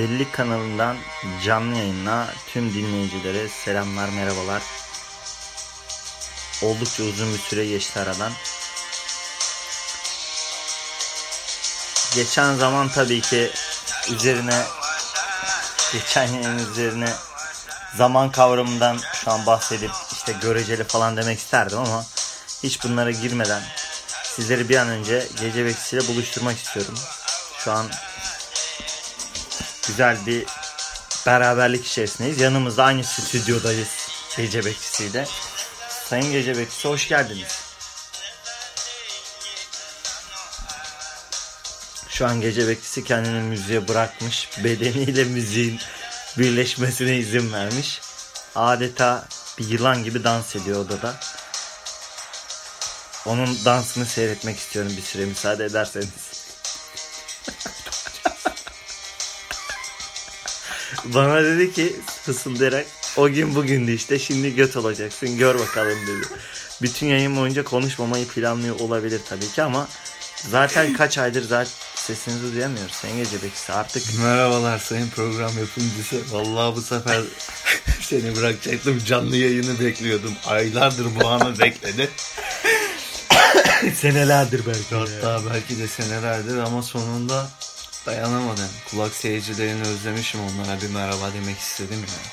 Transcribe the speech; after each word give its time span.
Delilik 0.00 0.32
kanalından 0.32 0.96
canlı 1.44 1.76
yayınla 1.76 2.34
tüm 2.52 2.74
dinleyicilere 2.74 3.48
selamlar 3.48 4.08
merhabalar. 4.08 4.62
Oldukça 6.62 7.02
uzun 7.02 7.34
bir 7.34 7.38
süre 7.38 7.66
geçti 7.66 8.00
aradan. 8.00 8.32
Geçen 12.14 12.54
zaman 12.54 12.88
tabii 12.88 13.20
ki 13.20 13.50
üzerine 14.10 14.62
geçen 15.92 16.26
yayın 16.26 16.70
üzerine 16.70 17.12
zaman 17.96 18.30
kavramından 18.30 18.98
şu 19.24 19.30
an 19.30 19.46
bahsedip 19.46 19.90
işte 20.12 20.32
göreceli 20.32 20.84
falan 20.84 21.16
demek 21.16 21.38
isterdim 21.38 21.78
ama 21.78 22.04
hiç 22.62 22.84
bunlara 22.84 23.10
girmeden 23.10 23.62
sizleri 24.24 24.68
bir 24.68 24.76
an 24.76 24.88
önce 24.88 25.26
gece 25.40 25.64
bekçisiyle 25.64 26.08
buluşturmak 26.08 26.58
istiyorum. 26.58 26.94
Şu 27.58 27.72
an 27.72 27.86
güzel 29.90 30.26
bir 30.26 30.46
beraberlik 31.26 31.86
içerisindeyiz. 31.86 32.40
Yanımızda 32.40 32.84
aynı 32.84 33.04
stüdyodayız 33.04 33.88
gece 34.36 34.64
bekçisiyle. 34.64 35.26
Sayın 36.08 36.32
gece 36.32 36.58
bekçisi 36.58 36.88
hoş 36.88 37.08
geldiniz. 37.08 37.60
Şu 42.08 42.26
an 42.26 42.40
gece 42.40 42.68
bekçisi 42.68 43.04
kendini 43.04 43.40
müziğe 43.40 43.88
bırakmış. 43.88 44.48
Bedeniyle 44.64 45.24
müziğin 45.24 45.80
birleşmesine 46.38 47.16
izin 47.16 47.52
vermiş. 47.52 48.00
Adeta 48.54 49.24
bir 49.58 49.68
yılan 49.68 50.04
gibi 50.04 50.24
dans 50.24 50.56
ediyor 50.56 50.84
odada. 50.84 51.14
Onun 53.26 53.64
dansını 53.64 54.06
seyretmek 54.06 54.58
istiyorum 54.58 54.92
bir 54.96 55.02
süre 55.02 55.24
müsaade 55.24 55.64
ederseniz. 55.64 56.29
Bana 61.04 61.44
dedi 61.44 61.72
ki 61.72 61.96
fısıldayarak 62.24 62.86
o 63.16 63.28
gün 63.28 63.54
bugündü 63.54 63.92
işte 63.92 64.18
şimdi 64.18 64.54
göt 64.54 64.76
olacaksın 64.76 65.38
gör 65.38 65.58
bakalım 65.58 65.98
dedi. 66.06 66.26
Bütün 66.82 67.06
yayın 67.06 67.36
boyunca 67.36 67.64
konuşmamayı 67.64 68.28
planlıyor 68.28 68.80
olabilir 68.80 69.20
tabii 69.28 69.48
ki 69.48 69.62
ama 69.62 69.88
zaten 70.50 70.92
kaç 70.92 71.18
aydır 71.18 71.42
zaten 71.42 71.70
sesinizi 71.94 72.54
duyamıyoruz. 72.54 72.92
Sayın 72.92 73.16
Gece 73.16 73.42
Bekçisi 73.42 73.72
artık 73.72 74.02
Merhabalar 74.22 74.78
sayın 74.78 75.08
program 75.08 75.58
yapımcısı. 75.58 76.16
Vallahi 76.32 76.76
bu 76.76 76.82
sefer 76.82 77.22
seni 78.00 78.36
bırakacaktım. 78.36 78.98
Canlı 79.06 79.36
yayını 79.36 79.80
bekliyordum. 79.80 80.32
Aylardır 80.46 81.06
bu 81.20 81.28
anı 81.28 81.58
bekledi. 81.58 82.08
senelerdir 83.94 84.62
belki. 84.66 84.94
Hatta 84.94 85.40
belki 85.54 85.78
de 85.78 85.88
senelerdir 85.88 86.56
ama 86.56 86.82
sonunda 86.82 87.50
dayanamadım. 88.06 88.68
Kulak 88.90 89.14
seyircilerini 89.14 89.88
özlemişim 89.88 90.40
onlara 90.40 90.80
bir 90.80 90.88
merhaba 90.90 91.32
demek 91.34 91.58
istedim 91.58 92.00
ya. 92.00 92.30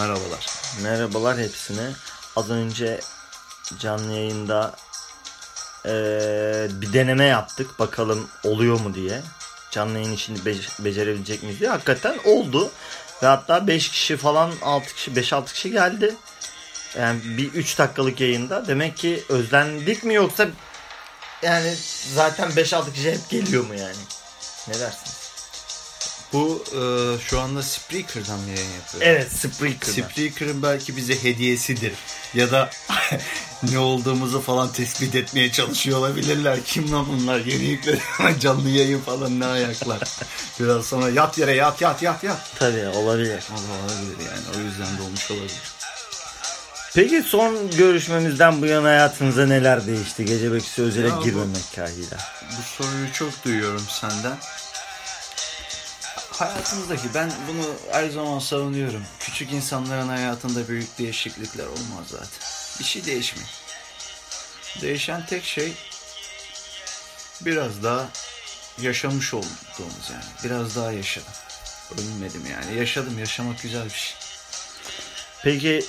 Merhabalar. 0.00 0.46
Merhabalar 0.82 1.38
hepsine. 1.38 1.90
Az 2.36 2.50
önce 2.50 3.00
canlı 3.78 4.12
yayında 4.12 4.74
eee, 5.84 5.90
bir 6.70 6.92
deneme 6.92 7.24
yaptık. 7.24 7.78
Bakalım 7.78 8.28
oluyor 8.44 8.80
mu 8.80 8.94
diye. 8.94 9.22
Canlı 9.70 9.98
yayın 9.98 10.12
işini 10.12 10.44
be- 10.46 10.54
becerebilecek 10.84 11.42
miyiz 11.42 11.60
diye. 11.60 11.70
Hakikaten 11.70 12.18
oldu. 12.24 12.70
Ve 13.22 13.26
hatta 13.26 13.66
5 13.66 13.88
kişi 13.88 14.16
falan 14.16 14.52
6 14.62 14.94
kişi 14.94 15.10
5-6 15.10 15.52
kişi 15.52 15.70
geldi. 15.70 16.14
Yani 16.98 17.20
bir 17.24 17.52
3 17.52 17.78
dakikalık 17.78 18.20
yayında. 18.20 18.66
Demek 18.66 18.96
ki 18.96 19.24
özlendik 19.28 20.04
mi 20.04 20.14
yoksa 20.14 20.48
yani 21.42 21.74
zaten 22.14 22.50
5-6 22.50 22.92
kişi 22.92 23.12
hep 23.12 23.30
geliyor 23.30 23.64
mu 23.66 23.74
yani? 23.74 23.96
Ne 24.70 24.80
dersiniz? 24.80 25.20
Bu 26.32 26.64
e, 26.68 26.80
şu 27.28 27.40
anda 27.40 27.62
Spreaker'dan 27.62 28.40
mı 28.40 28.48
yayın 28.48 28.70
yapıyor? 28.72 29.02
Evet 29.04 29.32
Spreaker'dan. 29.32 30.08
Spreaker'ın 30.08 30.62
belki 30.62 30.96
bize 30.96 31.22
hediyesidir. 31.22 31.92
Ya 32.34 32.50
da 32.50 32.70
ne 33.70 33.78
olduğumuzu 33.78 34.40
falan 34.40 34.72
tespit 34.72 35.14
etmeye 35.14 35.52
çalışıyor 35.52 35.98
olabilirler. 35.98 36.58
Kim 36.64 36.92
lan 36.92 37.06
bunlar? 37.08 37.40
Yeni 37.40 37.64
yükledi 37.64 38.00
canlı 38.40 38.68
yayın 38.68 39.00
falan 39.00 39.40
ne 39.40 39.46
ayaklar. 39.46 40.00
Biraz 40.60 40.86
sonra 40.86 41.10
yat 41.10 41.38
yere 41.38 41.54
yat 41.54 41.80
yat 41.80 42.02
yat 42.02 42.24
yat. 42.24 42.50
Tabii 42.58 42.88
olabilir. 42.88 43.42
Olabilir 43.52 44.26
yani. 44.26 44.56
O 44.56 44.60
yüzden 44.60 44.98
de 44.98 45.02
olmuş 45.02 45.30
olabilir. 45.30 45.79
Peki 46.94 47.22
son 47.22 47.70
görüşmemizden 47.70 48.62
bu 48.62 48.66
yana 48.66 48.88
hayatınızda 48.88 49.46
neler 49.46 49.86
değişti? 49.86 50.24
Gece 50.24 50.52
bekçisi 50.52 50.82
özele 50.82 51.08
Ya 51.08 51.16
bu- 51.16 51.22
girmemek 51.24 51.74
kaydıyla. 51.76 52.16
Bu 52.58 52.62
soruyu 52.84 53.12
çok 53.12 53.44
duyuyorum 53.44 53.86
senden. 53.88 54.36
Hayatımızdaki 56.30 57.14
ben 57.14 57.32
bunu 57.48 57.66
her 57.92 58.08
zaman 58.08 58.38
savunuyorum. 58.38 59.04
Küçük 59.20 59.52
insanların 59.52 60.08
hayatında 60.08 60.68
büyük 60.68 60.98
değişiklikler 60.98 61.66
olmaz 61.66 62.06
zaten. 62.10 62.28
Bir 62.80 62.84
şey 62.84 63.04
değişmiyor. 63.06 63.48
Değişen 64.82 65.26
tek 65.26 65.44
şey 65.44 65.72
biraz 67.40 67.82
daha 67.82 68.08
yaşamış 68.80 69.34
olduğumuz 69.34 70.10
yani. 70.12 70.24
Biraz 70.44 70.76
daha 70.76 70.92
yaşadım. 70.92 71.32
Ölmedim 71.92 72.42
yani. 72.50 72.78
Yaşadım. 72.78 73.18
Yaşamak 73.18 73.62
güzel 73.62 73.84
bir 73.84 73.90
şey. 73.90 74.14
Peki 75.42 75.84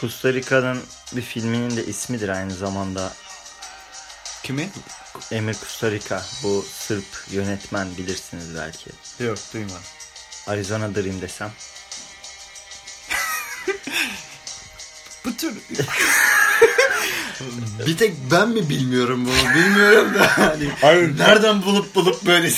Costa 0.00 0.32
Rica'nın 0.32 0.80
bir 1.12 1.22
filminin 1.22 1.76
de 1.76 1.86
ismidir 1.86 2.28
aynı 2.28 2.54
zamanda. 2.54 3.12
Kimi? 4.42 4.70
Emir 5.30 5.54
Costa 5.54 5.90
Rica. 5.90 6.22
Bu 6.42 6.64
Sırp 6.72 7.04
yönetmen 7.30 7.96
bilirsiniz 7.96 8.54
belki. 8.54 8.90
Yok 9.24 9.38
duymadım. 9.54 9.82
Arizona 10.46 10.94
Dream 10.94 11.20
desem. 11.20 11.52
Bu 15.24 15.36
tür... 15.36 15.54
bir 17.86 17.96
tek 17.96 18.14
ben 18.30 18.48
mi 18.48 18.68
bilmiyorum 18.68 19.26
bunu? 19.26 19.54
Bilmiyorum 19.54 20.14
da 20.14 20.28
hani 20.38 20.68
Hayır. 20.80 21.18
nereden 21.18 21.62
bulup 21.62 21.94
bulup 21.94 22.26
böyle 22.26 22.50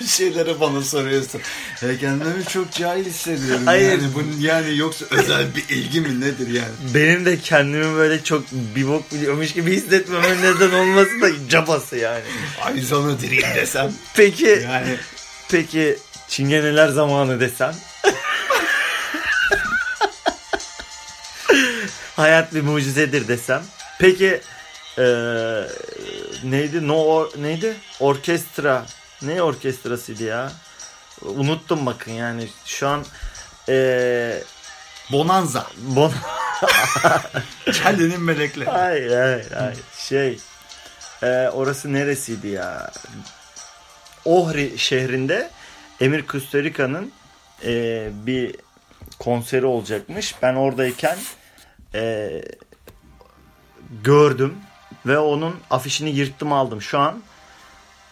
şey- 0.00 0.06
şeyleri 0.08 0.60
bana 0.60 0.80
soruyorsun. 0.82 1.40
Ya 1.82 1.98
kendimi 1.98 2.44
çok 2.44 2.72
cahil 2.72 3.04
hissediyorum. 3.04 3.66
Hayır. 3.66 3.90
Yani 3.90 4.02
bunun 4.14 4.36
yani 4.40 4.76
yoksa 4.76 5.04
özel 5.10 5.46
bir 5.56 5.74
ilgi 5.76 6.00
mi 6.00 6.20
nedir 6.20 6.48
yani? 6.48 6.94
Benim 6.94 7.26
de 7.26 7.38
kendimi 7.38 7.96
böyle 7.96 8.24
çok 8.24 8.52
bir 8.52 8.88
bok 8.88 9.12
biliyormuş 9.12 9.52
gibi 9.52 9.72
hissetmemen 9.76 10.42
neden 10.42 10.70
olması 10.72 11.20
da 11.20 11.48
cabası 11.48 11.96
yani. 11.96 12.22
Arizona 12.62 13.20
Dream 13.20 13.54
desem. 13.56 13.92
Peki, 14.14 14.60
Yani 14.64 14.96
peki 15.50 15.98
çingeneler 16.28 16.88
zamanı 16.88 17.40
desem. 17.40 17.74
Hayat 22.16 22.54
bir 22.54 22.60
mucizedir 22.62 23.28
desem. 23.28 23.62
Peki 23.98 24.40
eee, 24.98 25.66
neydi? 26.44 26.88
No 26.88 26.94
or- 26.94 27.42
neydi? 27.42 27.74
Orkestra. 28.00 28.86
Ne 29.22 29.42
orkestrasıydı 29.42 30.24
ya? 30.24 30.52
Unuttum 31.22 31.86
bakın 31.86 32.12
yani 32.12 32.48
şu 32.64 32.88
an 32.88 33.04
eee 33.68 34.42
Bonanza. 35.12 35.66
bon 35.78 36.12
Kellenin 37.72 38.22
melekleri. 38.22 38.70
hayır 38.70 39.10
hayır 39.16 39.50
hayır 39.50 39.78
şey 40.08 40.38
eee, 41.22 41.50
orası 41.52 41.92
neresiydi 41.92 42.48
ya? 42.48 42.92
Ohri 44.24 44.78
şehrinde 44.78 45.50
Emir 46.00 46.26
Kusturica'nın 46.26 47.12
eee, 47.62 48.08
bir 48.12 48.56
konseri 49.18 49.66
olacakmış. 49.66 50.34
Ben 50.42 50.54
oradayken 50.54 51.18
eee, 51.94 52.44
gördüm 54.04 54.54
ve 55.06 55.18
onun 55.18 55.56
afişini 55.70 56.10
yırttım 56.10 56.52
aldım. 56.52 56.82
Şu 56.82 56.98
an 56.98 57.22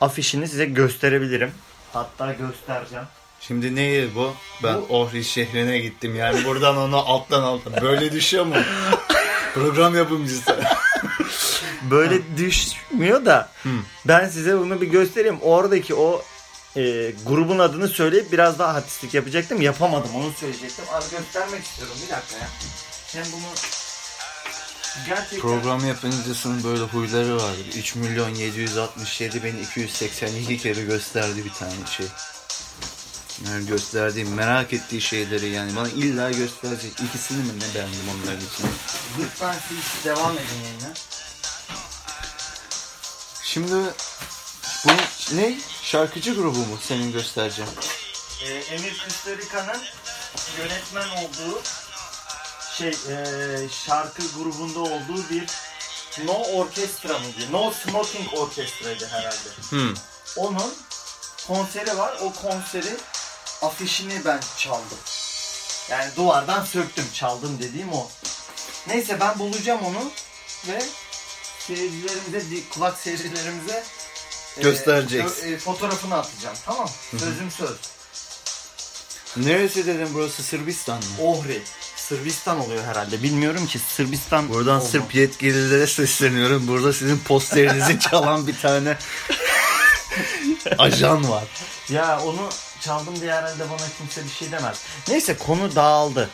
afişini 0.00 0.48
size 0.48 0.64
gösterebilirim. 0.64 1.52
Hatta 1.92 2.32
göstereceğim. 2.32 3.04
Şimdi 3.40 3.74
neydi 3.76 4.10
bu? 4.14 4.34
Ben 4.62 4.74
Bu- 4.74 4.86
Ohri 5.00 5.24
şehrine 5.24 5.78
gittim 5.78 6.14
yani 6.16 6.44
buradan 6.44 6.76
onu 6.76 6.96
alttan 6.96 7.42
alttan. 7.42 7.72
Böyle 7.82 8.12
düşüyor 8.12 8.44
mu? 8.44 8.54
Program 9.54 9.96
yapımcısı. 9.96 10.56
Böyle 11.90 12.36
düşmüyor 12.36 13.24
da 13.26 13.48
ben 14.04 14.28
size 14.28 14.58
bunu 14.58 14.80
bir 14.80 14.86
göstereyim. 14.86 15.40
Oradaki 15.40 15.94
o 15.94 16.22
e, 16.76 16.80
grubun 17.26 17.58
adını 17.58 17.88
söyleyip 17.88 18.32
biraz 18.32 18.58
daha 18.58 18.74
artistlik 18.74 19.14
yapacaktım. 19.14 19.60
Yapamadım 19.60 20.10
onu 20.14 20.32
söyleyecektim. 20.32 20.84
Az 20.92 21.10
göstermek 21.10 21.64
istiyorum 21.64 21.94
bir 22.06 22.12
dakika 22.16 22.36
ya. 22.38 22.48
Sen 23.06 23.24
bunu 23.32 23.42
gerçekten 25.06 25.40
Program 25.40 25.88
yapımcısının 25.88 26.64
böyle 26.64 26.82
huyları 26.82 27.37
vardır. 27.37 27.67
3 27.76 27.94
milyon 27.94 28.35
767 28.35 29.44
bin 29.44 29.62
282 29.62 30.58
kere 30.58 30.85
gösterdi 30.85 31.44
bir 31.44 31.52
tane 31.52 31.73
şey. 31.96 32.06
Yani 33.46 33.67
gösterdiği, 33.67 34.25
merak 34.25 34.73
ettiği 34.73 35.00
şeyleri 35.00 35.49
yani 35.49 35.76
bana 35.76 35.88
illa 35.88 36.31
gösterecek. 36.31 36.93
İkisini 37.00 37.38
mi 37.38 37.52
ne 37.61 37.75
beğendim 37.75 38.08
onların 38.14 38.40
için. 38.40 38.67
lütfen 39.19 39.56
siz 39.69 40.05
devam 40.05 40.32
edin 40.32 40.64
yayına. 40.64 40.94
Şimdi 43.43 43.75
bu 44.85 44.90
ne? 45.37 45.58
Şarkıcı 45.82 46.35
grubu 46.35 46.58
mu 46.58 46.79
senin 46.88 47.12
göstereceğin? 47.12 47.70
e, 48.43 48.75
Emir 48.75 48.99
Kusturica 49.05 49.81
yönetmen 50.58 51.08
olduğu 51.08 51.62
şey 52.78 52.88
e, 52.88 53.69
şarkı 53.86 54.22
grubunda 54.38 54.80
olduğu 54.80 55.30
bir 55.30 55.46
No 56.25 56.32
Orkestra 56.32 57.19
mı 57.19 57.25
diye. 57.38 57.52
No 57.52 57.72
Smoking 57.72 58.34
Orkestra'ydı 58.34 59.06
herhalde. 59.06 59.48
Hmm. 59.70 59.94
Onun 60.36 60.75
konseri 61.46 61.98
var. 61.98 62.19
O 62.22 62.32
konserin 62.32 62.98
afişini 63.62 64.25
ben 64.25 64.40
çaldım. 64.58 64.98
Yani 65.90 66.16
duvardan 66.16 66.64
söktüm. 66.64 67.04
Çaldım 67.14 67.58
dediğim 67.62 67.92
o. 67.92 68.08
Neyse 68.86 69.20
ben 69.20 69.38
bulacağım 69.38 69.80
onu 69.84 70.10
ve 70.69 70.82
seyircilerimize, 71.58 72.69
kulak 72.70 72.98
seyircilerimize 72.98 73.84
e, 74.56 74.62
Göstereceksin. 74.62 75.46
fo- 75.46 75.54
e, 75.54 75.58
fotoğrafını 75.58 76.14
atacağım. 76.19 76.56
Tamam. 76.64 76.90
Sözüm 77.10 77.50
söz. 77.50 77.76
Neresi 79.36 79.86
dedim 79.86 80.08
burası 80.14 80.42
Sırbistan 80.42 80.96
mı? 80.96 81.22
Ohri. 81.22 81.62
Sırbistan 82.08 82.60
oluyor 82.60 82.84
herhalde. 82.84 83.22
Bilmiyorum 83.22 83.66
ki 83.66 83.78
Sırbistan 83.78 84.49
Buradan 84.49 84.81
olma. 84.81 84.88
Sırp 84.88 85.14
yetkililere 85.14 85.87
sesleniyorum. 85.87 86.69
Burada 86.69 86.93
sizin 86.93 87.19
posterinizi 87.19 87.99
çalan 88.10 88.46
bir 88.46 88.58
tane 88.58 88.96
ajan 90.78 91.31
var. 91.31 91.44
Ya 91.88 92.20
onu 92.20 92.49
çaldım 92.81 93.20
diye 93.20 93.32
herhalde 93.32 93.70
bana 93.70 93.88
kimse 93.99 94.25
bir 94.25 94.31
şey 94.31 94.52
demez. 94.52 94.82
Neyse 95.08 95.37
konu 95.37 95.75
dağıldı. 95.75 96.31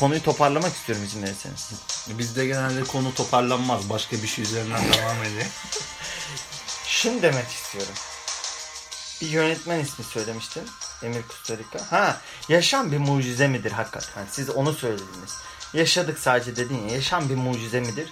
Konuyu 0.00 0.22
toparlamak 0.22 0.72
istiyorum 0.72 1.04
izin 1.04 1.22
verirseniz. 1.22 1.70
Bizde 2.08 2.46
genelde 2.46 2.84
konu 2.84 3.14
toparlanmaz. 3.14 3.90
Başka 3.90 4.16
bir 4.22 4.28
şey 4.28 4.44
üzerinden 4.44 4.80
devam 4.92 5.24
ediyor. 5.24 5.46
Şunu 6.86 7.22
demek 7.22 7.48
istiyorum. 7.48 7.94
Bir 9.20 9.28
yönetmen 9.28 9.80
ismi 9.80 10.04
söylemiştim. 10.04 10.62
Emir 11.02 11.22
Kusturica. 11.22 11.80
Ha, 11.90 12.20
yaşam 12.48 12.92
bir 12.92 12.98
mucize 12.98 13.48
midir 13.48 13.72
hakikaten? 13.72 14.26
Siz 14.30 14.50
onu 14.50 14.72
söylediniz. 14.74 15.34
Yaşadık 15.74 16.18
sadece 16.18 16.56
dedin 16.56 16.88
ya. 16.88 16.94
Yaşam 16.94 17.28
bir 17.28 17.34
mucize 17.34 17.80
midir? 17.80 18.08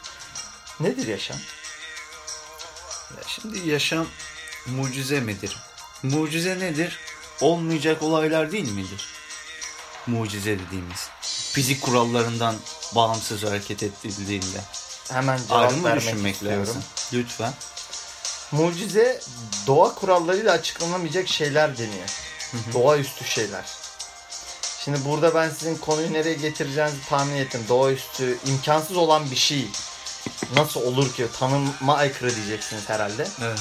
Nedir 0.80 1.06
yaşam? 1.06 1.36
Ya 3.16 3.22
Şimdi 3.28 3.68
yaşam 3.68 4.06
mucize 4.66 5.20
midir? 5.20 5.56
Mucize 6.02 6.58
nedir? 6.58 6.98
Olmayacak 7.40 8.02
olaylar 8.02 8.52
değil 8.52 8.72
midir? 8.72 9.06
Mucize 10.06 10.58
dediğimiz. 10.58 11.08
Fizik 11.52 11.82
kurallarından 11.82 12.56
bağımsız 12.94 13.44
hareket 13.44 13.82
edildiğinde. 13.82 14.60
Hemen 15.10 15.36
cevap 15.48 15.52
Ayrı 15.52 15.76
mı 15.76 15.84
vermek 15.84 16.02
düşünmek 16.02 16.34
istiyorum. 16.34 16.60
lazım? 16.60 16.82
Lütfen. 17.12 17.52
Mucize 18.52 19.20
doğa 19.66 19.94
kurallarıyla 19.94 20.52
açıklanamayacak 20.52 21.28
şeyler 21.28 21.78
deniyor. 21.78 22.08
Doğaüstü 22.72 23.24
şeyler. 23.24 23.64
Şimdi 24.84 25.04
burada 25.04 25.34
ben 25.34 25.50
sizin 25.50 25.76
konuyu 25.76 26.12
nereye 26.12 26.34
getireceğinizi 26.34 27.08
tahmin 27.08 27.36
ettim. 27.36 27.64
Doğaüstü, 27.68 28.38
imkansız 28.46 28.96
olan 28.96 29.30
bir 29.30 29.36
şey 29.36 29.68
nasıl 30.54 30.80
olur 30.82 31.12
ki? 31.12 31.26
Tanıma 31.38 31.96
aykırı 31.96 32.36
diyeceksiniz 32.36 32.88
herhalde. 32.88 33.28
Evet. 33.42 33.58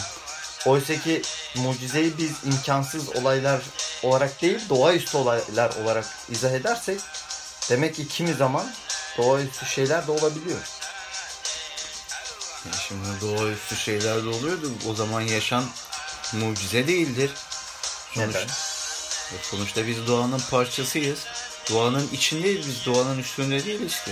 Oysa 0.65 0.95
ki 0.95 1.21
mucizeyi 1.55 2.17
biz 2.17 2.31
imkansız 2.45 3.15
olaylar 3.15 3.61
olarak 4.03 4.41
değil, 4.41 4.59
doğaüstü 4.69 5.17
olaylar 5.17 5.75
olarak 5.83 6.05
izah 6.29 6.51
edersek 6.51 6.99
demek 7.69 7.95
ki 7.95 8.07
kimi 8.07 8.33
zaman 8.33 8.65
doğaüstü 9.17 9.65
şeyler 9.65 10.07
de 10.07 10.11
olabiliyor. 10.11 10.59
Ya 12.65 12.71
şimdi 12.87 13.21
doğaüstü 13.21 13.75
şeyler 13.75 14.23
de 14.23 14.29
oluyordu. 14.29 14.71
O 14.89 14.93
zaman 14.93 15.21
yaşam 15.21 15.65
mucize 16.33 16.87
değildir. 16.87 17.31
Sonuçta, 18.13 18.39
Neden? 18.39 18.53
E, 19.31 19.35
sonuçta 19.41 19.87
biz 19.87 20.07
doğanın 20.07 20.41
parçasıyız. 20.51 21.19
Doğanın 21.71 22.09
içindeyiz 22.11 22.67
biz. 22.67 22.85
Doğanın 22.85 23.19
üstünde 23.19 23.65
değiliz 23.65 24.03
ki. 24.03 24.11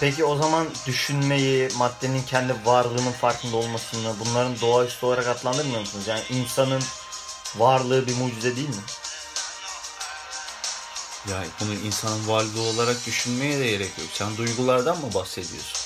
Peki 0.00 0.24
o 0.24 0.36
zaman 0.36 0.68
düşünmeyi, 0.86 1.68
maddenin 1.76 2.22
kendi 2.22 2.54
varlığının 2.64 3.12
farkında 3.12 3.56
olmasını, 3.56 4.14
bunların 4.20 4.60
doğaüstü 4.60 5.06
olarak 5.06 5.26
adlandırmıyor 5.26 5.80
musunuz? 5.80 6.06
Yani 6.08 6.22
insanın 6.30 6.82
varlığı 7.56 8.06
bir 8.06 8.16
mucize 8.16 8.56
değil 8.56 8.68
mi? 8.68 8.82
Ya 11.30 11.44
bunu 11.60 11.74
insanın 11.74 12.28
varlığı 12.28 12.60
olarak 12.60 13.06
düşünmeye 13.06 13.58
de 13.58 13.70
gerek 13.70 13.98
yok. 13.98 14.08
Sen 14.12 14.36
duygulardan 14.36 15.00
mı 15.00 15.14
bahsediyorsun? 15.14 15.78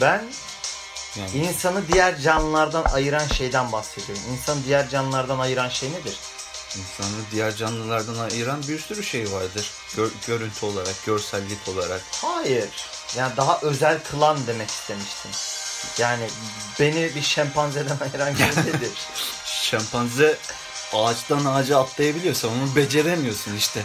Ben 0.00 0.24
Yani 1.18 1.30
insanı 1.30 1.88
diğer 1.92 2.20
canlılardan 2.20 2.84
ayıran 2.84 3.26
şeyden 3.26 3.72
bahsediyorum. 3.72 4.22
İnsanı 4.32 4.64
diğer 4.64 4.88
canlılardan 4.88 5.38
ayıran 5.38 5.68
şey 5.68 5.90
nedir? 5.92 6.16
insanı 6.78 7.20
diğer 7.32 7.56
canlılardan 7.56 8.18
ayıran 8.18 8.62
bir 8.68 8.78
sürü 8.78 9.04
şey 9.04 9.32
vardır. 9.32 9.70
Gör- 9.96 10.10
görüntü 10.26 10.66
olarak, 10.66 11.04
görsellik 11.06 11.68
olarak. 11.68 12.02
Hayır. 12.22 12.68
Yani 13.16 13.36
daha 13.36 13.58
özel 13.62 13.98
kılan 14.10 14.38
demek 14.46 14.70
istemiştim. 14.70 15.30
Yani 15.98 16.28
beni 16.80 17.14
bir 17.14 17.22
şempanzeden 17.22 17.96
ayıran 18.12 18.34
şey 18.34 18.46
nedir? 18.46 18.90
Şempanze 19.44 20.38
ağaçtan 20.92 21.44
ağaca 21.44 21.78
atlayabiliyorsa 21.80 22.48
onu 22.48 22.76
beceremiyorsun 22.76 23.56
işte. 23.56 23.82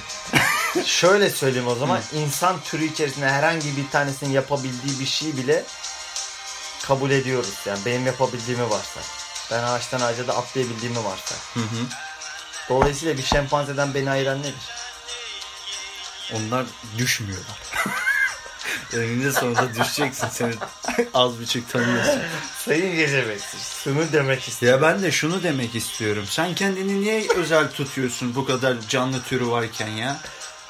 Şöyle 0.86 1.30
söyleyeyim 1.30 1.68
o 1.68 1.76
zaman. 1.76 2.02
insan 2.14 2.62
türü 2.62 2.86
içerisinde 2.86 3.30
herhangi 3.30 3.78
bir 3.78 3.90
tanesinin 3.92 4.32
yapabildiği 4.32 5.00
bir 5.00 5.06
şey 5.06 5.38
bile 5.38 5.64
kabul 6.90 7.12
ediyoruz. 7.12 7.54
Yani 7.66 7.80
benim 7.86 8.06
yapabildiğimi 8.06 8.70
varsa. 8.70 9.00
Ben 9.52 9.64
ağaçtan 9.64 10.02
ağaca 10.02 10.28
da 10.28 10.38
atlayabildiğimi 10.38 11.04
varsa. 11.04 11.36
Hı 11.54 11.60
hı. 11.60 11.86
Dolayısıyla 12.70 13.18
bir 13.18 13.24
şempanzeden 13.24 13.94
beni 13.94 14.10
ayıran 14.10 14.40
nedir? 14.40 14.70
Onlar 16.34 16.66
düşmüyorlar. 16.98 17.58
Eninde 18.94 19.32
sonunda 19.32 19.74
düşeceksin. 19.76 20.28
Seni 20.32 20.54
az 21.14 21.40
buçuk 21.40 21.70
tanıyorsun. 21.70 22.22
Sayın 22.66 22.96
Gecebek, 22.96 23.42
şunu 23.84 24.12
demek 24.14 24.48
istiyorum. 24.48 24.84
Ya 24.84 24.90
ben 24.90 25.04
de 25.04 25.12
şunu 25.12 25.44
demek 25.44 25.76
istiyorum. 25.76 26.26
Sen 26.30 26.56
kendini 26.56 27.02
niye 27.02 27.28
özel 27.36 27.72
tutuyorsun 27.72 28.36
bu 28.36 28.46
kadar 28.46 28.76
canlı 28.90 29.24
türü 29.24 29.48
varken 29.48 29.88
ya? 29.88 30.22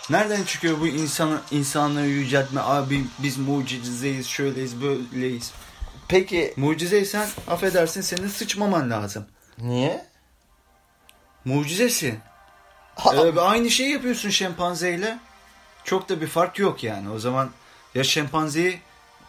Nereden 0.10 0.44
çıkıyor 0.44 0.80
bu 0.80 0.88
insanı 0.88 1.42
insanlığı 1.52 2.06
yüceltme? 2.06 2.62
Abi 2.62 3.06
biz 3.20 3.38
mucizeyiz, 3.38 4.28
şöyleyiz, 4.28 4.82
böyleyiz. 4.82 5.52
Peki 6.10 6.54
Mucizeysen 6.58 7.28
affedersin 7.48 8.02
senin 8.02 8.28
sıçmaman 8.28 8.90
lazım. 8.90 9.26
niye? 9.62 10.06
Mucizesin. 11.46 12.20
Ee, 13.14 13.40
aynı 13.40 13.70
şeyi 13.70 13.92
yapıyorsun 13.92 14.30
şempanzeyle. 14.30 15.20
Çok 15.84 16.10
da 16.10 16.22
bir 16.22 16.28
fark 16.28 16.60
yok 16.60 16.84
yani. 16.84 17.10
O 17.10 17.20
zaman 17.20 17.50
ya 17.96 18.04
şempanzeyi 18.04 18.80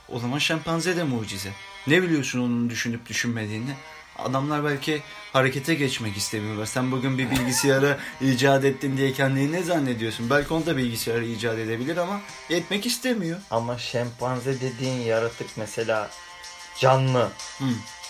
o 0.09 0.19
zaman 0.19 0.39
şempanze 0.39 0.97
de 0.97 1.05
mucize. 1.05 1.51
Ne 1.87 2.03
biliyorsun 2.03 2.41
onun 2.41 2.71
düşünüp 2.71 3.09
düşünmediğini? 3.09 3.71
Adamlar 4.19 4.65
belki 4.65 5.03
harekete 5.33 5.75
geçmek 5.75 6.17
istemiyorlar. 6.17 6.67
Sen 6.67 6.93
bugün 6.93 7.19
bir 7.19 7.31
bilgisayarı 7.31 7.99
icat 8.21 8.65
ettin 8.65 8.97
diye 8.97 9.13
kendini 9.13 9.53
ne 9.53 9.63
zannediyorsun? 9.63 10.31
Belki 10.31 10.55
onu 10.55 10.67
da 10.67 10.77
bilgisayarı 10.77 11.25
icat 11.25 11.59
edebilir 11.59 11.97
ama 11.97 12.21
etmek 12.51 12.87
istemiyor. 12.87 13.39
Ama 13.51 13.79
şempanze 13.79 14.61
dediğin 14.61 15.01
yaratık 15.01 15.49
mesela 15.57 16.11
canlı. 16.81 17.29
Hı. 17.59 17.65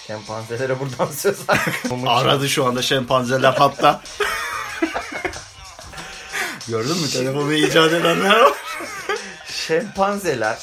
Şempanzelere 0.07 0.81
buradan 0.81 1.12
söz. 1.12 1.39
Aradı 2.07 2.49
şu 2.49 2.67
anda 2.67 2.83
şempanzeler 2.83 3.53
hatta. 3.53 4.03
Gördün 6.69 6.97
mü 6.97 7.09
telefonu 7.09 7.53
icat 7.53 7.93
edenler 7.93 8.41
var. 8.41 8.53
Şempanzeler 9.67 10.59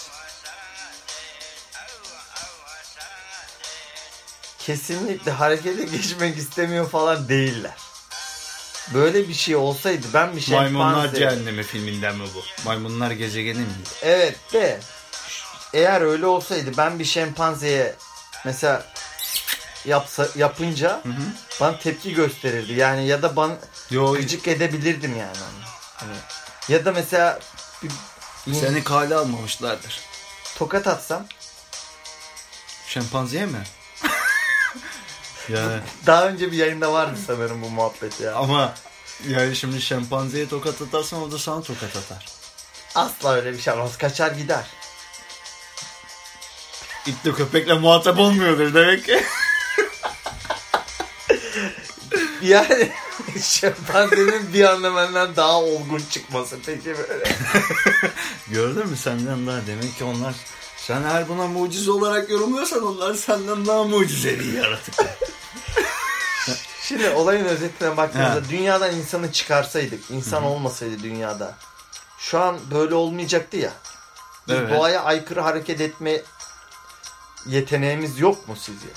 kesinlikle 4.60 5.32
harekete 5.32 5.84
geçmek 5.84 6.38
istemiyor 6.38 6.90
falan 6.90 7.30
değiller. 7.30 7.76
Böyle 8.94 9.28
bir 9.28 9.34
şey 9.34 9.56
olsaydı 9.56 10.08
ben 10.14 10.36
bir 10.36 10.42
şempanze... 10.42 10.74
Maymunlar 10.74 11.14
Cehennemi 11.14 11.64
filminden 11.64 12.16
mi 12.16 12.24
bu? 12.36 12.44
Maymunlar 12.66 13.12
gezegeni 13.12 13.60
mi? 13.60 13.66
Evet 14.02 14.38
de 14.54 14.80
eğer 15.74 16.02
öyle 16.02 16.26
olsaydı 16.26 16.78
ben 16.78 17.00
bir 17.00 17.06
şempanzeye 17.06 17.96
mesela 18.46 18.84
yapsa 19.86 20.28
yapınca 20.36 21.02
bana 21.62 21.80
tepki 21.80 22.14
gösterirdi. 22.14 22.74
Yani 22.74 23.08
ya 23.08 23.22
da 23.22 23.36
bana 23.36 23.58
Yo, 23.92 24.14
gıcık 24.14 24.48
edebilirdim 24.48 25.12
yani. 25.18 25.38
onu. 25.38 25.68
Hani 25.96 26.18
ya 26.70 26.86
da 26.86 26.92
mesela 26.92 27.40
bir, 28.48 28.54
seni 28.54 28.84
kale 28.84 29.16
almamışlardır. 29.16 30.02
tokat 30.58 30.88
atsam 30.88 31.26
Şempanzeye 32.88 33.46
mi? 33.46 33.64
yani 35.50 35.82
daha 36.06 36.28
önce 36.28 36.52
bir 36.52 36.58
yayında 36.58 36.94
vardı 36.94 37.20
sanırım 37.28 37.62
bu 37.62 37.70
muhabbet 37.70 38.20
ya. 38.22 38.36
ama 38.36 38.74
yani 39.28 39.56
şimdi 39.56 39.82
şempanzeye 39.82 40.50
tokat 40.50 40.82
atarsan 40.82 41.22
o 41.22 41.32
da 41.32 41.40
sana 41.40 41.62
tokat 41.62 41.96
atar. 41.96 42.26
Asla 42.96 43.34
öyle 43.34 43.54
bir 43.54 43.62
şey 43.62 43.74
olmaz. 43.74 43.98
Kaçar 43.98 44.32
gider. 44.32 44.66
İtle 47.08 47.32
köpekle 47.34 47.74
muhatap 47.74 48.20
olmuyordur 48.20 48.74
demek 48.74 49.06
ki. 49.06 49.24
Yani 52.42 52.92
şempanzenin 53.42 54.54
bir 54.54 54.64
anda 54.64 54.96
benden 54.96 55.36
daha 55.36 55.62
olgun 55.62 56.02
çıkması 56.12 56.58
peki 56.66 56.86
böyle. 56.98 57.24
Gördün 58.48 58.88
mü 58.88 58.98
senden 58.98 59.48
daha 59.48 59.68
demek 59.68 59.98
ki 59.98 60.04
onlar 60.04 60.34
sen 60.78 61.04
her 61.04 61.30
buna 61.30 61.48
mucize 61.48 61.92
olarak 61.92 62.30
yorumluyorsan 62.30 62.86
onlar 62.86 63.14
senden 63.14 63.66
daha 63.66 63.84
mucizevi 63.84 64.56
yaratıklar. 64.56 65.08
Şimdi 66.82 67.10
olayın 67.10 67.46
özetine 67.46 67.98
baktığımızda 67.98 68.34
Ha. 68.36 68.50
dünyadan 68.50 68.96
insanı 68.96 69.32
çıkarsaydık, 69.32 70.12
insan 70.12 70.44
olmasaydı 70.44 71.04
dünyada 71.04 71.56
şu 72.20 72.40
an 72.40 72.58
böyle 72.72 72.96
olmayacaktı 72.96 73.58
ya. 73.58 73.72
Biz 74.48 74.56
Evet. 74.56 74.70
doğaya 74.74 75.04
aykırı 75.04 75.42
hareket 75.42 75.82
etme 75.82 76.22
yeteneğimiz 77.48 78.20
yok 78.20 78.48
mu 78.48 78.56
sizce? 78.56 78.88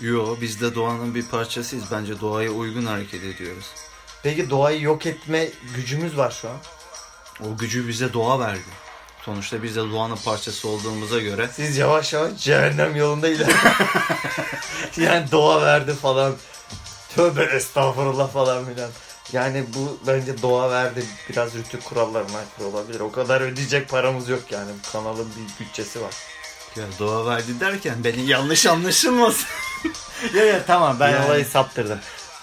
Yo 0.00 0.36
biz 0.40 0.60
de 0.60 0.74
doğanın 0.74 1.14
bir 1.14 1.26
parçasıyız. 1.26 1.84
Bence 1.92 2.20
doğaya 2.20 2.50
uygun 2.50 2.86
hareket 2.86 3.24
ediyoruz. 3.24 3.66
Peki 4.22 4.50
doğayı 4.50 4.82
yok 4.82 5.06
etme 5.06 5.48
gücümüz 5.76 6.16
var 6.16 6.30
şu 6.30 6.48
an. 6.48 6.56
O 7.40 7.56
gücü 7.58 7.88
bize 7.88 8.12
doğa 8.12 8.40
verdi. 8.40 8.60
Sonuçta 9.24 9.62
biz 9.62 9.76
de 9.76 9.80
doğanın 9.80 10.16
parçası 10.16 10.68
olduğumuza 10.68 11.20
göre 11.20 11.48
Siz 11.52 11.76
yavaş 11.76 12.12
yavaş 12.12 12.36
cehennem 12.38 12.96
yolunda 12.96 13.28
iler. 13.28 13.48
yani 14.96 15.30
doğa 15.30 15.62
verdi 15.62 15.94
falan. 15.94 16.34
Tövbe 17.16 17.44
estağfurullah 17.44 18.32
falan 18.32 18.64
filan. 18.64 18.90
Yani 19.32 19.64
bu 19.74 19.98
bence 20.06 20.42
doğa 20.42 20.70
verdi. 20.70 21.04
Biraz 21.28 21.54
rütük 21.54 21.84
kurallarına 21.84 22.38
aykırı 22.38 22.66
olabilir. 22.66 23.00
O 23.00 23.12
kadar 23.12 23.40
ödeyecek 23.40 23.88
paramız 23.88 24.28
yok 24.28 24.42
yani. 24.50 24.70
Kanalın 24.92 25.28
bir 25.36 25.64
bütçesi 25.64 26.02
var. 26.02 26.14
Ya 26.76 26.84
doğa 26.98 27.26
verdi 27.26 27.60
derken 27.60 28.04
beni 28.04 28.26
yanlış 28.26 28.66
anlaşılmasın. 28.66 29.46
Ya 30.34 30.44
ya 30.44 30.64
tamam 30.66 31.00
ben 31.00 31.10
Yani. 31.10 31.26
olayı 31.26 31.44
saptırdım. 31.46 31.98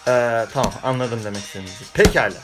Ee, 0.07 0.45
tamam 0.53 0.73
anladım 0.83 1.19
demek 1.23 1.43
istediğinizi. 1.43 1.83
Pekala. 1.93 2.37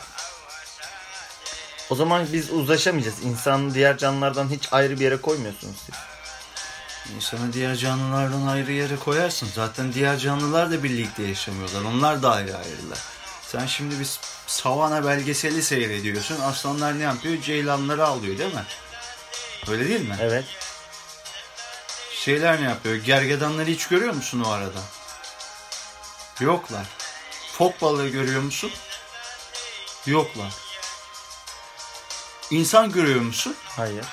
O 1.89 1.95
zaman 1.95 2.27
biz 2.33 2.51
uzlaşamayacağız. 2.51 3.23
İnsanı 3.23 3.73
diğer 3.73 3.97
canlılardan 3.97 4.49
hiç 4.49 4.73
ayrı 4.73 4.99
bir 4.99 5.03
yere 5.03 5.17
koymuyorsunuz 5.17 5.75
siz. 5.85 5.95
İnsanı 7.15 7.53
diğer 7.53 7.75
canlılardan 7.75 8.47
ayrı 8.47 8.71
yere 8.71 8.95
koyarsın. 8.95 9.49
Zaten 9.55 9.93
diğer 9.93 10.17
canlılar 10.17 10.71
da 10.71 10.83
birlikte 10.83 11.23
yaşamıyorlar. 11.23 11.81
Onlar 11.81 12.23
da 12.23 12.31
ayrı 12.31 12.57
ayrılar. 12.57 12.99
Sen 13.47 13.65
şimdi 13.65 13.99
bir 13.99 14.07
savana 14.47 15.05
belgeseli 15.05 15.63
seyrediyorsun. 15.63 16.39
Aslanlar 16.41 16.99
ne 16.99 17.03
yapıyor? 17.03 17.41
Ceylanları 17.41 18.05
alıyor 18.05 18.37
değil 18.37 18.53
mi? 18.53 18.63
Öyle 19.71 19.89
değil 19.89 20.09
mi? 20.09 20.15
Evet. 20.21 20.45
Şeyler 22.23 22.61
ne 22.61 22.65
yapıyor? 22.65 22.95
Gergedanları 22.95 23.69
hiç 23.69 23.87
görüyor 23.87 24.13
musun 24.13 24.43
o 24.47 24.49
arada? 24.49 24.79
Yoklar. 26.39 26.87
Fok 27.53 27.81
balığı 27.81 28.09
görüyor 28.09 28.41
musun? 28.41 28.71
Yoklar. 30.05 30.53
İnsan 32.51 32.91
görüyor 32.91 33.21
musun? 33.21 33.55
Hayır. 33.63 34.05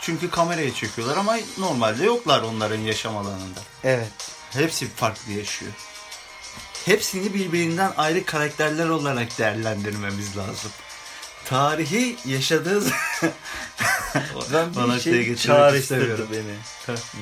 Çünkü 0.00 0.30
kameraya 0.30 0.74
çekiyorlar 0.74 1.16
ama 1.16 1.36
normalde 1.58 2.04
yoklar 2.04 2.42
onların 2.42 2.80
yaşam 2.80 3.16
alanında. 3.16 3.60
Evet. 3.84 4.12
Hepsi 4.50 4.88
farklı 4.94 5.32
yaşıyor. 5.32 5.72
Hepsini 6.84 7.34
birbirinden 7.34 7.92
ayrı 7.96 8.24
karakterler 8.24 8.88
olarak 8.88 9.38
değerlendirmemiz 9.38 10.36
lazım. 10.36 10.70
Tarihi 11.48 12.16
yaşadığı 12.24 12.84
Ben 14.52 14.74
Bana 14.74 15.00
şey 15.00 15.12
getirmek 15.12 15.38
çağrıştırdı 15.38 16.26
beni. 16.32 16.56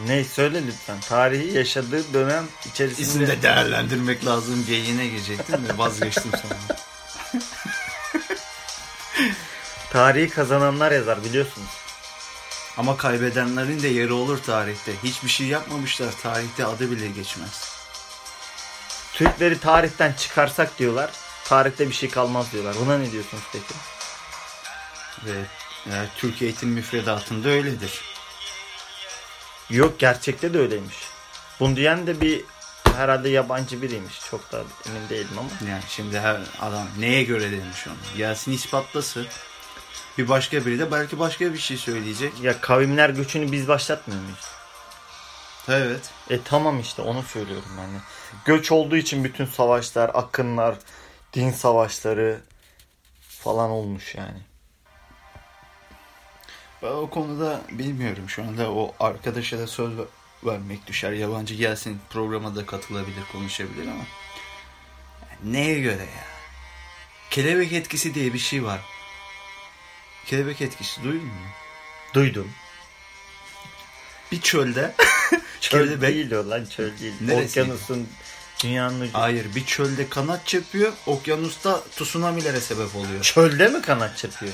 Ne 0.07 0.25
söyle 0.25 0.67
lütfen. 0.67 1.01
Tarihi 1.01 1.57
yaşadığı 1.57 2.15
dönem 2.15 2.45
içerisinde 2.67 3.03
İkisini 3.03 3.27
de 3.27 3.43
değerlendirmek 3.43 4.27
lazım 4.27 4.67
geyine 4.67 5.07
girecektim 5.07 5.69
de 5.69 5.79
vazgeçtim 5.79 6.31
sonra. 6.31 6.79
tarihi 9.91 10.31
kazananlar 10.31 10.93
yazar 10.93 11.25
biliyorsunuz. 11.25 11.71
Ama 12.77 12.97
kaybedenlerin 12.97 13.83
de 13.83 13.89
yeri 13.89 14.13
olur 14.13 14.39
tarihte. 14.39 14.93
Hiçbir 15.05 15.29
şey 15.29 15.47
yapmamışlar 15.47 16.15
tarihte 16.23 16.67
adı 16.67 16.91
bile 16.91 17.09
geçmez. 17.09 17.75
Türkleri 19.13 19.61
tarihten 19.61 20.13
çıkarsak 20.13 20.79
diyorlar. 20.79 21.11
Tarihte 21.45 21.89
bir 21.89 21.95
şey 21.95 22.11
kalmaz 22.11 22.53
diyorlar. 22.53 22.77
Buna 22.81 22.99
ne 22.99 23.13
diyorsunuz 23.13 23.43
peki? 23.53 23.75
Ve 25.25 25.45
e, 25.87 25.93
Türk 26.17 26.43
eğitim 26.43 26.69
müfredatında 26.69 27.49
öyledir. 27.49 28.01
Yok 29.71 29.99
gerçekte 29.99 30.55
de 30.55 30.59
öyleymiş. 30.59 30.97
Bunu 31.61 31.77
diyen 31.77 32.07
de 32.07 32.21
bir 32.21 32.45
herhalde 32.97 33.29
yabancı 33.29 33.83
biriymiş. 33.83 34.21
Çok 34.31 34.53
da 34.53 34.63
emin 34.87 35.09
değilim 35.09 35.39
ama. 35.39 35.71
Yani 35.71 35.83
şimdi 35.89 36.21
her 36.21 36.41
adam 36.61 36.87
neye 36.99 37.23
göre 37.25 37.51
demiş 37.51 37.87
onu. 37.87 38.17
Gelsin 38.17 38.53
ispatlasın. 38.53 39.27
Bir 40.19 40.29
başka 40.29 40.67
biri 40.67 40.79
de 40.79 40.93
belki 40.93 41.19
başka 41.19 41.53
bir 41.53 41.59
şey 41.59 41.77
söyleyecek. 41.77 42.33
Ya 42.43 42.61
kavimler 42.61 43.11
göçünü 43.11 43.53
biz 43.53 43.69
başlatmıyor 43.69 44.23
muyuz? 44.23 44.49
Evet. 45.69 46.11
E 46.31 46.43
tamam 46.43 46.81
işte 46.81 47.03
onu 47.03 47.23
söylüyorum 47.23 47.77
de. 47.79 48.01
Göç 48.45 48.73
olduğu 48.73 48.97
için 48.97 49.25
bütün 49.25 49.47
savaşlar, 49.47 50.11
akınlar, 50.15 50.75
din 51.33 51.51
savaşları 51.51 52.41
falan 53.21 53.71
olmuş 53.71 54.15
yani. 54.15 54.54
Ben 56.85 56.89
o 56.89 57.11
konuda 57.11 57.63
bilmiyorum 57.71 58.29
şu 58.29 58.43
anda 58.43 58.71
o 58.73 58.95
arkadaşa 59.01 59.59
da 59.59 59.67
söz 59.67 59.99
ver- 59.99 60.05
vermek 60.45 60.87
düşer. 60.87 61.13
Yabancı 61.13 61.55
gelsin 61.55 62.01
programa 62.11 62.57
da 62.57 62.67
katılabilir, 62.67 63.23
konuşabilir 63.33 63.87
ama. 63.87 64.05
Neye 65.45 65.81
göre 65.81 66.03
ya? 66.03 66.25
Kelebek 67.31 67.73
etkisi 67.73 68.15
diye 68.15 68.35
bir 68.35 68.39
şey 68.39 68.65
var. 68.65 68.81
Kelebek 70.27 70.61
etkisi 70.61 71.03
duydun 71.05 71.27
mu? 71.27 71.47
Duydum. 72.15 72.51
Bir 74.33 74.41
çölde 74.41 74.95
Çöl 75.61 75.87
kelebek 75.87 76.15
değil 76.15 76.33
o 76.33 76.51
lan 76.51 76.67
çöl 76.67 76.99
değil. 76.99 77.15
Neresi? 77.21 77.61
Okyanusun 77.61 78.09
dünyanın 78.65 79.01
ucu. 79.01 79.19
Hayır 79.19 79.55
bir 79.55 79.65
çölde 79.67 80.09
kanat 80.09 80.47
çırpıyor, 80.47 80.93
okyanusta 81.07 81.85
tsunamilere 81.85 82.61
sebep 82.61 82.97
oluyor. 82.97 83.23
Çölde 83.23 83.69
mi 83.69 83.83
kanat 83.83 84.17
çırpıyor? 84.17 84.53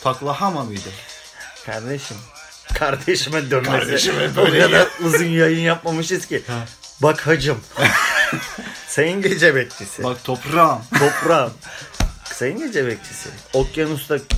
Taklahama 0.00 0.64
mıydı? 0.64 0.88
Kardeşim. 1.72 2.16
Kardeşime 2.74 3.50
dönmesi. 3.50 3.70
Kardeşime 3.70 4.28
o 4.32 4.36
böyle 4.36 4.60
kadar 4.60 4.88
uzun 5.00 5.24
yayın 5.24 5.60
yapmamışız 5.60 6.26
ki. 6.26 6.42
Ha. 6.46 6.64
Bak 7.02 7.26
hacım. 7.26 7.60
Sayın 8.88 9.22
gece 9.22 9.54
bekçisi. 9.54 10.04
Bak 10.04 10.24
toprağım. 10.24 10.82
Toprağım. 10.98 11.52
Sayın 12.24 12.58
gece 12.58 12.86
bekçisi. 12.86 13.28
Okyanustaki 13.52 14.36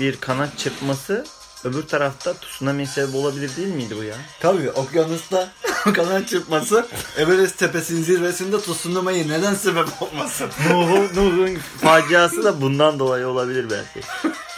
bir 0.00 0.20
kanat 0.20 0.58
çırpması 0.58 1.26
öbür 1.64 1.82
tarafta 1.82 2.34
tsunami 2.34 2.86
sebep 2.86 3.14
olabilir 3.14 3.56
değil 3.56 3.74
miydi 3.74 3.96
bu 3.98 4.02
ya? 4.04 4.16
Tabii 4.40 4.70
okyanusta 4.70 5.48
kanat 5.94 6.28
çırpması 6.28 6.86
Everest 7.16 7.58
tepesinin 7.58 8.02
zirvesinde 8.02 8.60
tsunami'ye 8.60 9.28
neden 9.28 9.54
sebep 9.54 9.88
olmasın? 10.02 10.50
Nuh'un 10.70 11.08
Nuh'un 11.16 11.58
faciası 11.80 12.44
da 12.44 12.60
bundan 12.60 12.98
dolayı 12.98 13.26
olabilir 13.26 13.66
belki. 13.70 14.06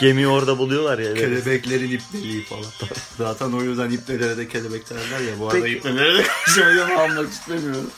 Gemiyi 0.00 0.28
orada 0.28 0.58
buluyorlar 0.58 0.99
ya. 0.99 1.14
Kelebeklerin 1.14 1.90
ipneliği 1.90 2.44
falan. 2.44 2.64
Zaten 3.18 3.52
o 3.52 3.62
yüzden 3.62 3.90
ipnelere 3.90 4.37
de 4.37 4.49
kelebek 4.49 4.90
derler 4.90 5.20
ya. 5.20 5.40
Bu 5.40 5.49
arada 5.49 5.61
Peki. 5.62 5.76
ipnelere 5.76 6.18
de 6.18 6.23
karşıma 6.44 7.02
almak 7.02 7.32
istemiyorum. 7.32 7.90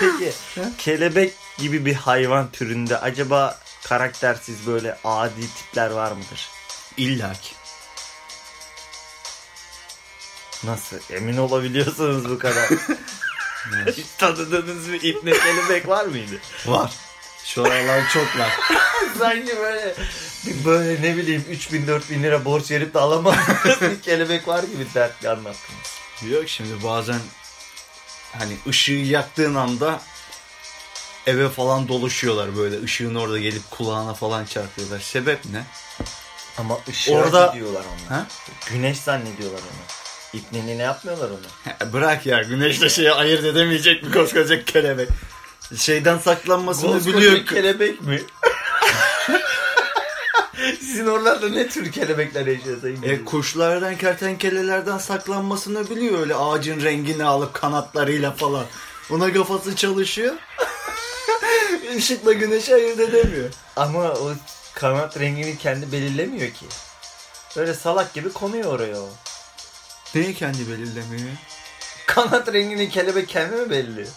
Peki 0.00 0.32
kelebek 0.78 1.34
gibi 1.58 1.86
bir 1.86 1.94
hayvan 1.94 2.50
türünde 2.50 2.98
acaba 2.98 3.58
karaktersiz 3.84 4.66
böyle 4.66 4.98
adi 5.04 5.40
tipler 5.40 5.90
var 5.90 6.12
mıdır? 6.12 6.48
İlla 6.96 7.32
ki. 7.32 7.54
Nasıl? 10.64 10.96
Emin 11.10 11.36
olabiliyorsunuz 11.36 12.30
bu 12.30 12.38
kadar. 12.38 12.70
Hiç 13.96 14.06
tanıdığınız 14.18 14.92
bir 14.92 15.02
ipne 15.02 15.30
kelebek 15.32 15.88
var 15.88 16.04
mıydı? 16.04 16.34
Var. 16.66 16.92
Şu 17.44 17.64
aralar 17.64 18.08
çoklar. 18.12 18.50
Sanki 19.18 19.56
böyle 19.58 19.94
bir 20.46 20.64
böyle 20.64 21.02
ne 21.02 21.16
bileyim 21.16 21.44
3000 21.50 21.86
4000 21.86 22.22
lira 22.22 22.44
borç 22.44 22.70
verip 22.70 22.94
de 22.94 22.98
alamadığınız 22.98 23.80
bir 23.80 24.02
kelebek 24.02 24.48
var 24.48 24.62
gibi 24.62 24.86
dertli 24.94 25.28
anlattınız. 25.28 25.92
Yok 26.30 26.48
şimdi 26.48 26.84
bazen 26.84 27.20
hani 28.38 28.56
ışığı 28.68 28.92
yaktığın 28.92 29.54
anda 29.54 30.00
eve 31.26 31.48
falan 31.48 31.88
dolaşıyorlar 31.88 32.56
böyle 32.56 32.82
ışığın 32.82 33.14
orada 33.14 33.38
gelip 33.38 33.70
kulağına 33.70 34.14
falan 34.14 34.44
çarpıyorlar. 34.44 35.00
Sebep 35.00 35.44
ne? 35.44 35.64
Ama 36.58 36.78
ışığa 36.88 37.14
Orada- 37.16 37.46
gidiyorlar 37.46 37.82
onlar. 37.84 38.18
Ha? 38.18 38.26
Güneş 38.70 38.98
zannediyorlar 38.98 39.58
onu. 39.58 40.01
İpneni 40.32 40.78
ne 40.78 40.82
yapmıyorlar 40.82 41.28
onu? 41.30 41.38
Bırak 41.92 42.26
ya 42.26 42.42
güneşle 42.42 42.88
şeyi 42.88 43.12
ayırt 43.12 43.44
edemeyecek 43.44 44.04
bir 44.04 44.12
koskoca 44.12 44.64
kelebek. 44.64 45.08
Şeyden 45.76 46.18
saklanmasını 46.18 46.92
Koskoca 46.92 47.16
biliyor. 47.18 47.46
kelebek 47.46 48.00
mi? 48.02 48.22
Sizin 50.80 51.06
oralarda 51.06 51.48
ne 51.48 51.68
tür 51.68 51.92
kelebekler 51.92 52.46
yaşıyor 52.46 52.80
sayın? 52.80 53.02
E, 53.02 53.24
kuşlardan, 53.24 53.96
kertenkelelerden 53.96 54.98
saklanmasını 54.98 55.90
biliyor 55.90 56.20
öyle 56.20 56.34
ağacın 56.34 56.80
rengini 56.82 57.24
alıp 57.24 57.54
kanatlarıyla 57.54 58.30
falan. 58.30 58.64
Ona 59.10 59.32
kafası 59.32 59.76
çalışıyor. 59.76 60.34
ışıkla 61.96 62.32
güneşi 62.32 62.74
ayırt 62.74 63.00
edemiyor. 63.00 63.50
Ama 63.76 63.98
o 64.10 64.32
kanat 64.74 65.20
rengini 65.20 65.58
kendi 65.58 65.92
belirlemiyor 65.92 66.50
ki. 66.50 66.66
Böyle 67.56 67.74
salak 67.74 68.14
gibi 68.14 68.32
konuyor 68.32 68.64
oraya 68.72 68.96
o. 69.00 69.08
Neyi 70.14 70.34
kendi 70.34 70.68
belirlemiyor? 70.68 71.28
Kanat 72.06 72.52
rengini 72.52 72.88
kelebek 72.88 73.28
kendi 73.28 73.56
mi 73.56 73.70
belirliyor? 73.70 74.08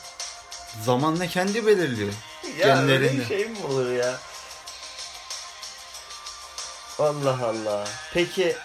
Zamanla 0.84 1.28
kendi 1.28 1.66
belirliyor. 1.66 2.14
Ya 2.60 2.82
öyle 2.82 2.94
Genlerini. 2.98 3.20
bir 3.20 3.26
şey 3.28 3.46
mi 3.46 3.58
olur 3.66 3.92
ya? 3.92 4.18
Allah 7.00 7.38
Allah. 7.48 7.88
Peki 8.14 8.56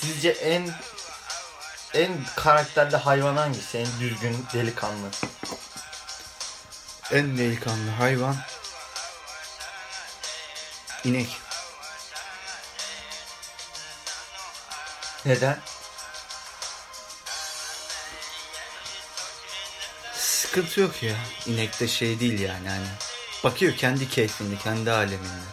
sizce 0.00 0.28
en 0.30 0.70
en 1.94 2.12
karakterli 2.36 2.96
hayvan 2.96 3.36
hangisi? 3.36 3.78
En 3.78 4.00
düzgün, 4.00 4.46
delikanlı. 4.52 5.08
En 7.12 7.38
delikanlı 7.38 7.90
hayvan 7.90 8.36
inek. 11.04 11.28
Neden? 15.26 15.58
Sıkıntı 20.14 20.80
yok 20.80 21.02
ya. 21.02 21.14
İnekte 21.46 21.88
şey 21.88 22.20
değil 22.20 22.40
yani 22.40 22.68
hani. 22.68 22.86
Bakıyor 23.44 23.76
kendi 23.76 24.08
keyfinde, 24.08 24.54
kendi 24.64 24.90
aleminde. 24.92 25.46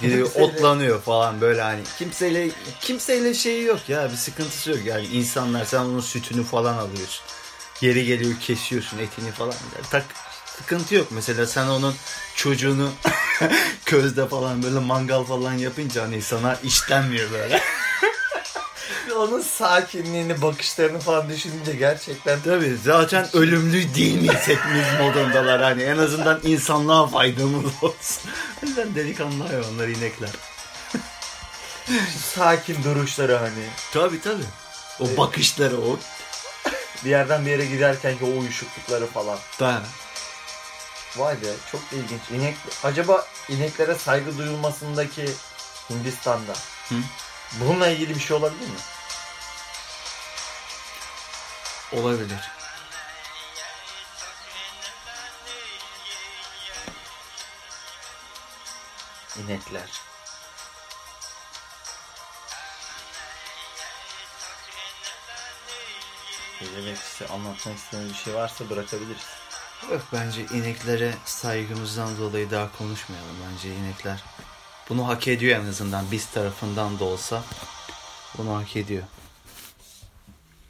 Gidiyor 0.00 0.26
Kimseyle- 0.26 0.44
otlanıyor 0.44 1.02
falan 1.02 1.40
böyle 1.40 1.62
hani. 1.62 1.80
Kimseyle 1.98 2.50
kimseyle 2.80 3.34
şeyi 3.34 3.64
yok 3.64 3.88
ya. 3.88 4.10
Bir 4.12 4.16
sıkıntısı 4.16 4.70
yok 4.70 4.78
yani. 4.84 5.06
insanlar 5.06 5.64
sen 5.64 5.78
onun 5.78 6.00
sütünü 6.00 6.44
falan 6.44 6.74
alıyorsun. 6.78 7.24
Yeri 7.80 8.06
geliyor 8.06 8.40
kesiyorsun 8.40 8.98
etini 8.98 9.32
falan. 9.32 9.54
Tak 9.90 10.04
sıkıntı 10.58 10.94
yok. 10.94 11.06
Mesela 11.10 11.46
sen 11.46 11.66
onun 11.66 11.94
çocuğunu 12.36 12.90
közde 13.84 14.28
falan 14.28 14.62
böyle 14.62 14.78
mangal 14.78 15.24
falan 15.24 15.52
yapınca 15.52 16.02
hani 16.02 16.22
sana 16.22 16.54
işlenmiyor 16.54 17.30
böyle. 17.30 17.62
Onun 19.20 19.40
sakinliğini, 19.40 20.42
bakışlarını 20.42 21.00
falan 21.00 21.28
düşününce 21.28 21.72
gerçekten 21.72 22.38
Tabii 22.44 22.76
zaten 22.84 23.26
ölümlü 23.32 23.94
değil 23.94 24.14
miyiz 24.14 24.48
hepimiz 24.48 24.86
modundalar 25.00 25.62
hani 25.62 25.82
en 25.82 25.98
azından 25.98 26.40
insanlığa 26.44 27.06
faydamız 27.06 27.64
olsun. 27.82 28.30
O 28.62 28.66
yüzden 28.66 28.94
delikanlı 28.94 29.46
hayvanlar 29.46 29.88
inekler. 29.88 30.30
sakin 32.34 32.84
duruşları 32.84 33.36
hani. 33.36 33.66
Tabii 33.92 34.20
tabii. 34.20 34.44
O 35.00 35.16
bakışları 35.16 35.76
o. 35.76 35.98
Bir 37.04 37.10
yerden 37.10 37.46
bir 37.46 37.50
yere 37.50 37.64
giderken 37.64 38.18
ki 38.18 38.24
o 38.24 38.40
uyuşuklukları 38.40 39.06
falan. 39.06 39.38
Da. 39.60 39.82
Vay 41.16 41.34
be 41.34 41.46
çok 41.72 41.80
ilginç. 41.92 42.20
İnek, 42.34 42.56
acaba 42.84 43.26
ineklere 43.48 43.94
saygı 43.94 44.38
duyulmasındaki 44.38 45.24
Hindistan'da 45.90 46.52
Hı? 46.88 46.94
bununla 47.60 47.88
ilgili 47.88 48.14
bir 48.14 48.20
şey 48.20 48.36
olabilir 48.36 48.66
mi? 48.66 48.80
Olabilir. 51.92 52.50
İnekler. 59.36 59.90
Gece 66.60 66.86
bekçisi 66.86 67.26
anlatmak 67.26 67.76
istediğiniz 67.76 68.12
bir 68.12 68.18
şey 68.18 68.34
varsa 68.34 68.70
bırakabiliriz. 68.70 69.26
Yok 69.90 70.02
bence 70.12 70.42
ineklere 70.44 71.14
saygımızdan 71.24 72.18
dolayı 72.18 72.50
daha 72.50 72.78
konuşmayalım 72.78 73.36
bence 73.50 73.74
inekler. 73.74 74.24
Bunu 74.88 75.08
hak 75.08 75.28
ediyor 75.28 75.60
en 75.60 75.68
azından 75.68 76.10
biz 76.10 76.26
tarafından 76.26 76.98
da 76.98 77.04
olsa. 77.04 77.42
Bunu 78.38 78.56
hak 78.56 78.76
ediyor. 78.76 79.02